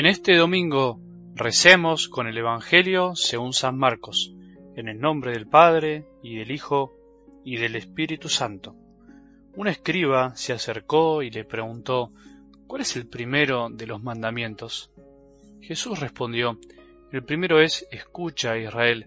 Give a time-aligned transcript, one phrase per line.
[0.00, 0.98] En este domingo
[1.34, 4.32] recemos con el Evangelio según San Marcos,
[4.74, 6.94] en el nombre del Padre y del Hijo
[7.44, 8.74] y del Espíritu Santo.
[9.54, 12.12] Un escriba se acercó y le preguntó,
[12.66, 14.90] ¿cuál es el primero de los mandamientos?
[15.60, 16.58] Jesús respondió,
[17.12, 19.06] el primero es, escucha Israel,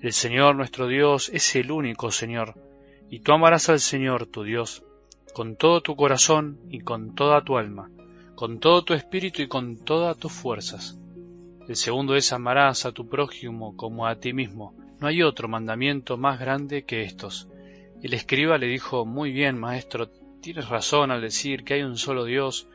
[0.00, 2.54] el Señor nuestro Dios es el único Señor,
[3.08, 4.82] y tú amarás al Señor tu Dios
[5.32, 7.88] con todo tu corazón y con toda tu alma
[8.34, 10.98] con todo tu espíritu y con todas tus fuerzas.
[11.68, 14.74] El segundo es amarás a tu prójimo como a ti mismo.
[15.00, 17.48] No hay otro mandamiento más grande que estos.
[18.02, 20.08] El escriba le dijo, Muy bien, maestro,
[20.40, 22.68] tienes razón al decir que hay un solo Dios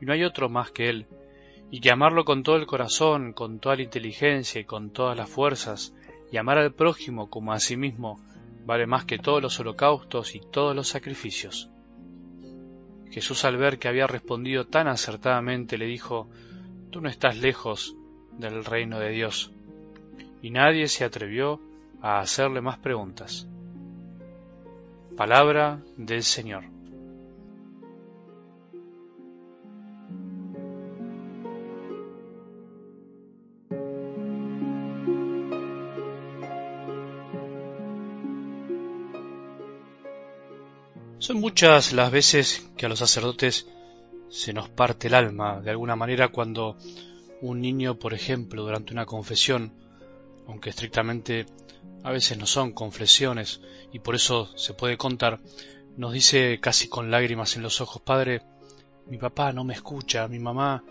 [0.00, 1.06] y no hay otro más que Él,
[1.70, 5.28] y que amarlo con todo el corazón, con toda la inteligencia y con todas las
[5.28, 5.94] fuerzas,
[6.30, 8.20] y amar al prójimo como a sí mismo,
[8.64, 11.70] vale más que todos los holocaustos y todos los sacrificios.
[13.10, 16.28] Jesús al ver que había respondido tan acertadamente le dijo,
[16.90, 17.96] Tú no estás lejos
[18.32, 19.52] del reino de Dios.
[20.42, 21.60] Y nadie se atrevió
[22.00, 23.48] a hacerle más preguntas.
[25.16, 26.64] Palabra del Señor.
[41.18, 43.66] Son muchas las veces que a los sacerdotes
[44.28, 46.76] se nos parte el alma de alguna manera cuando
[47.40, 49.72] un niño, por ejemplo, durante una confesión,
[50.46, 51.46] aunque estrictamente
[52.02, 55.40] a veces no son confesiones y por eso se puede contar,
[55.96, 58.42] nos dice casi con lágrimas en los ojos, Padre,
[59.06, 60.84] mi papá no me escucha, mi mamá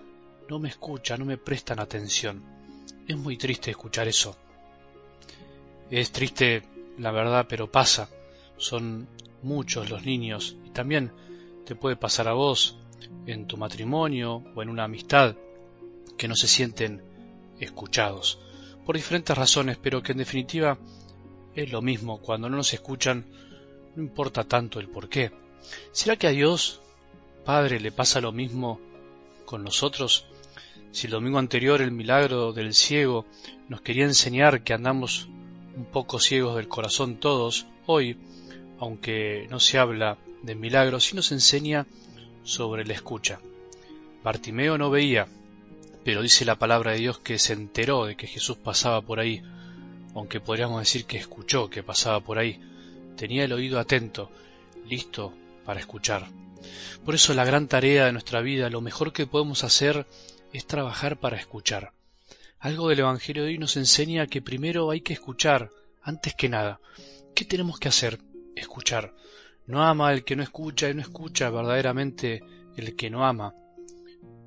[0.50, 2.44] no me escucha, no me prestan atención.
[3.08, 4.36] Es muy triste escuchar eso.
[5.92, 6.64] Es triste,
[6.98, 8.10] la verdad, pero pasa.
[8.58, 9.08] Son
[9.42, 11.12] muchos los niños y también
[11.66, 12.78] te puede pasar a vos
[13.26, 15.36] en tu matrimonio o en una amistad
[16.18, 17.02] que no se sienten
[17.60, 18.40] escuchados
[18.86, 20.78] por diferentes razones, pero que en definitiva
[21.56, 23.26] es lo mismo cuando no nos escuchan,
[23.96, 25.32] no importa tanto el por qué.
[25.92, 26.82] ¿Será que a Dios,
[27.44, 28.80] Padre, le pasa lo mismo
[29.46, 30.26] con nosotros?
[30.92, 33.26] Si el domingo anterior el milagro del ciego
[33.68, 35.28] nos quería enseñar que andamos
[35.76, 38.18] un poco ciegos del corazón todos, hoy
[38.80, 41.86] aunque no se habla de milagros, sí nos enseña
[42.44, 43.40] sobre la escucha.
[44.24, 45.28] Bartimeo no veía,
[46.04, 49.42] pero dice la palabra de Dios que se enteró de que Jesús pasaba por ahí,
[50.14, 52.60] aunque podríamos decir que escuchó que pasaba por ahí.
[53.18, 54.30] Tenía el oído atento,
[54.88, 55.34] listo
[55.66, 56.28] para escuchar.
[57.04, 60.06] Por eso la gran tarea de nuestra vida, lo mejor que podemos hacer
[60.54, 61.92] es trabajar para escuchar.
[62.60, 65.70] Algo del Evangelio de hoy nos enseña que primero hay que escuchar,
[66.02, 66.80] antes que nada.
[67.36, 68.20] ¿Qué tenemos que hacer?
[68.56, 69.14] Escuchar.
[69.68, 72.42] No ama el que no escucha y no escucha verdaderamente
[72.78, 73.54] el que no ama.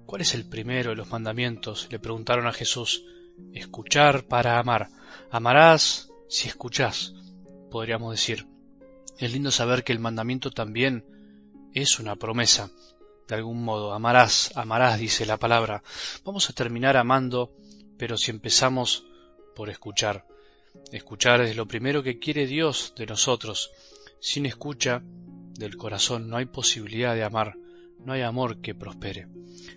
[0.07, 1.89] ¿Cuál es el primero de los mandamientos?
[1.91, 3.05] le preguntaron a Jesús.
[3.53, 4.89] Escuchar para amar.
[5.31, 7.15] Amarás si escuchás,
[7.71, 8.47] podríamos decir.
[9.19, 11.05] Es lindo saber que el mandamiento también
[11.75, 12.71] es una promesa.
[13.27, 15.83] De algún modo, amarás, amarás, dice la palabra.
[16.25, 17.53] Vamos a terminar amando,
[17.99, 19.05] pero si empezamos
[19.55, 20.27] por escuchar.
[20.93, 23.71] Escuchar es lo primero que quiere Dios de nosotros.
[24.21, 27.57] Sin escucha del corazón no hay posibilidad de amar,
[28.05, 29.29] no hay amor que prospere.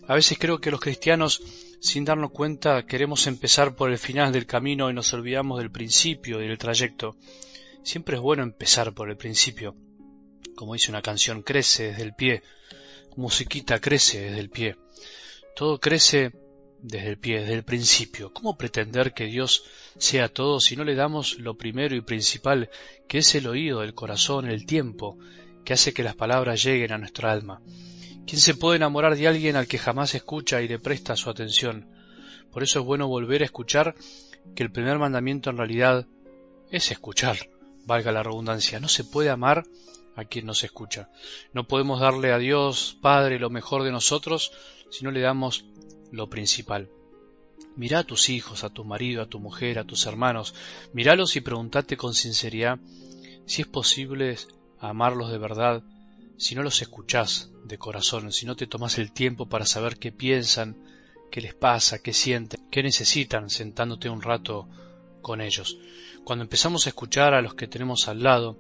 [0.07, 1.41] A veces creo que los cristianos,
[1.79, 6.41] sin darnos cuenta, queremos empezar por el final del camino y nos olvidamos del principio
[6.41, 7.17] y del trayecto.
[7.83, 9.75] Siempre es bueno empezar por el principio.
[10.55, 12.43] Como dice una canción, crece desde el pie.
[13.15, 14.75] Musiquita crece desde el pie.
[15.55, 16.31] Todo crece
[16.81, 18.33] desde el pie, desde el principio.
[18.33, 19.63] ¿Cómo pretender que Dios
[19.97, 22.69] sea todo si no le damos lo primero y principal,
[23.07, 25.17] que es el oído, el corazón, el tiempo,
[25.63, 27.61] que hace que las palabras lleguen a nuestra alma?
[28.25, 31.87] ¿Quién se puede enamorar de alguien al que jamás escucha y le presta su atención?
[32.51, 33.95] Por eso es bueno volver a escuchar
[34.55, 36.07] que el primer mandamiento en realidad
[36.71, 37.49] es escuchar,
[37.85, 38.79] valga la redundancia.
[38.79, 39.63] No se puede amar
[40.15, 41.09] a quien nos escucha.
[41.53, 44.51] No podemos darle a Dios, Padre, lo mejor de nosotros
[44.89, 45.65] si no le damos
[46.11, 46.89] lo principal.
[47.75, 50.53] Mira a tus hijos, a tu marido, a tu mujer, a tus hermanos,
[50.93, 52.79] míralos y pregúntate con sinceridad
[53.45, 54.37] si es posible
[54.79, 55.83] amarlos de verdad,
[56.37, 60.11] si no los escuchás de corazón, si no te tomas el tiempo para saber qué
[60.11, 60.77] piensan,
[61.29, 64.67] qué les pasa, qué sienten, qué necesitan sentándote un rato
[65.21, 65.77] con ellos.
[66.23, 68.57] Cuando empezamos a escuchar a los que tenemos al lado,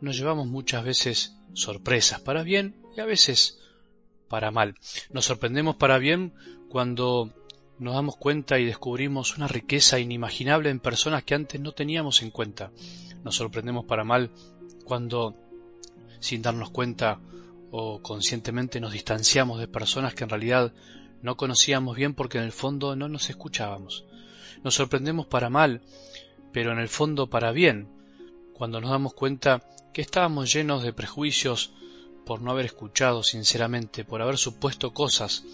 [0.00, 3.61] nos llevamos muchas veces sorpresas para bien y a veces
[4.32, 4.76] para mal.
[5.10, 6.32] Nos sorprendemos para bien
[6.70, 7.34] cuando
[7.78, 12.30] nos damos cuenta y descubrimos una riqueza inimaginable en personas que antes no teníamos en
[12.30, 12.72] cuenta.
[13.24, 14.30] Nos sorprendemos para mal
[14.86, 15.36] cuando,
[16.18, 17.20] sin darnos cuenta
[17.70, 20.72] o conscientemente, nos distanciamos de personas que en realidad
[21.20, 24.06] No conocíamos bien porque en el fondo no nos escuchábamos.
[24.64, 25.82] Nos sorprendemos para mal,
[26.54, 27.86] pero en el fondo para bien,
[28.54, 29.60] cuando nos damos cuenta
[29.92, 31.74] que estábamos llenos de prejuicios
[32.24, 35.44] por no haber escuchado sinceramente, por haber supuesto cosas,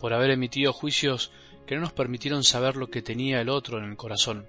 [0.00, 1.30] por haber emitido juicios
[1.66, 4.46] que no nos permitieron saber lo que tenía el otro en el corazón.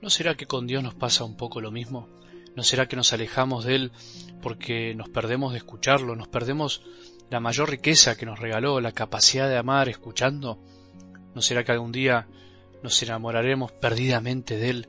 [0.00, 2.08] ¿No será que con Dios nos pasa un poco lo mismo?
[2.54, 3.92] ¿No será que nos alejamos de Él
[4.42, 6.82] porque nos perdemos de escucharlo, nos perdemos
[7.30, 10.58] la mayor riqueza que nos regaló, la capacidad de amar escuchando?
[11.34, 12.26] ¿No será que algún día
[12.82, 14.88] nos enamoraremos perdidamente de Él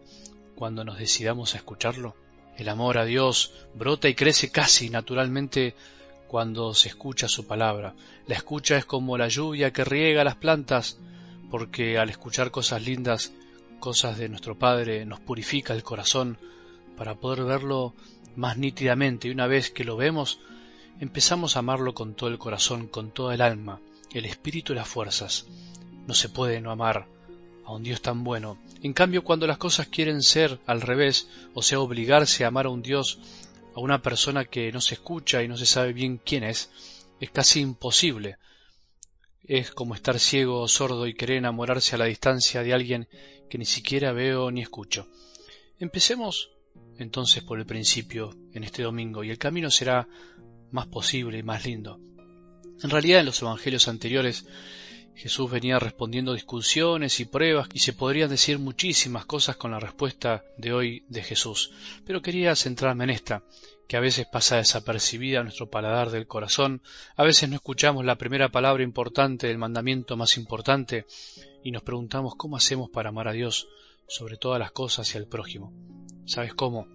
[0.56, 2.15] cuando nos decidamos a escucharlo?
[2.57, 5.75] El amor a Dios brota y crece casi naturalmente
[6.27, 7.95] cuando se escucha su palabra.
[8.27, 10.97] La escucha es como la lluvia que riega las plantas,
[11.50, 13.33] porque al escuchar cosas lindas,
[13.79, 16.38] cosas de nuestro Padre, nos purifica el corazón
[16.97, 17.94] para poder verlo
[18.35, 20.39] más nítidamente y una vez que lo vemos,
[21.00, 23.79] empezamos a amarlo con todo el corazón, con toda el alma,
[24.13, 25.47] el espíritu y las fuerzas.
[26.07, 27.07] No se puede no amar
[27.65, 28.57] a un Dios tan bueno.
[28.81, 32.69] En cambio, cuando las cosas quieren ser al revés, o sea, obligarse a amar a
[32.69, 33.19] un Dios
[33.77, 36.71] a una persona que no se escucha y no se sabe bien quién es,
[37.19, 38.38] es casi imposible.
[39.44, 43.07] Es como estar ciego sordo y querer enamorarse a la distancia de alguien
[43.51, 45.07] que ni siquiera veo ni escucho.
[45.77, 46.50] Empecemos
[46.97, 50.07] entonces por el principio en este domingo y el camino será
[50.71, 52.00] más posible y más lindo.
[52.81, 54.47] En realidad en los evangelios anteriores
[55.17, 60.45] Jesús venía respondiendo discusiones y pruebas y se podrían decir muchísimas cosas con la respuesta
[60.57, 61.71] de hoy de Jesús,
[62.05, 63.41] pero quería centrarme en esta,
[63.87, 66.83] que a veces pasa desapercibida a nuestro paladar del corazón,
[67.15, 71.07] a veces no escuchamos la primera palabra importante del mandamiento más importante
[71.63, 73.67] y nos preguntamos cómo hacemos para amar a Dios
[74.07, 75.73] sobre todas las cosas y al prójimo.
[76.25, 76.87] ¿Sabes cómo?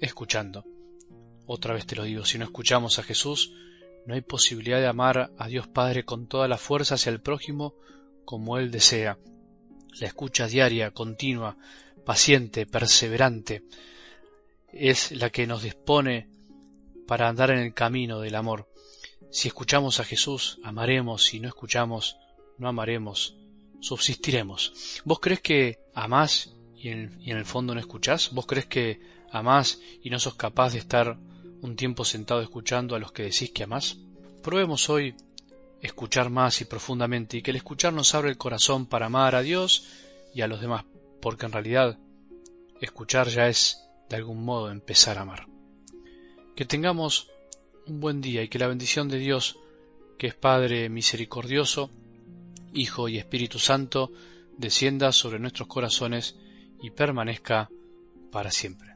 [0.00, 0.64] Escuchando.
[1.46, 3.52] Otra vez te lo digo, si no escuchamos a Jesús,
[4.06, 7.74] no hay posibilidad de amar a Dios Padre con toda la fuerza hacia el prójimo
[8.24, 9.18] como Él desea.
[10.00, 11.56] La escucha diaria, continua,
[12.04, 13.64] paciente, perseverante,
[14.72, 16.28] es la que nos dispone
[17.06, 18.68] para andar en el camino del amor.
[19.30, 22.16] Si escuchamos a Jesús, amaremos, si no escuchamos,
[22.58, 23.36] no amaremos,
[23.80, 25.00] subsistiremos.
[25.04, 28.30] ¿Vos crees que amás y en, y en el fondo no escuchás?
[28.32, 29.00] ¿Vos crees que
[29.30, 31.18] amás y no sos capaz de estar
[31.62, 33.98] un tiempo sentado escuchando a los que decís que amás?
[34.42, 35.14] Probemos hoy
[35.80, 39.42] escuchar más y profundamente y que el escuchar nos abra el corazón para amar a
[39.42, 39.86] Dios
[40.34, 40.84] y a los demás,
[41.20, 41.98] porque en realidad
[42.80, 45.46] escuchar ya es de algún modo empezar a amar.
[46.54, 47.28] Que tengamos
[47.86, 49.58] un buen día y que la bendición de Dios,
[50.18, 51.90] que es Padre misericordioso,
[52.72, 54.10] Hijo y Espíritu Santo,
[54.56, 56.36] descienda sobre nuestros corazones
[56.82, 57.70] y permanezca
[58.30, 58.95] para siempre.